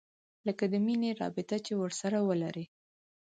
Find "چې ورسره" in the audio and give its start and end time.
1.65-2.17